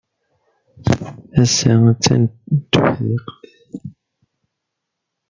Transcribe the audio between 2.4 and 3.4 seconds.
d tuḥdiqt.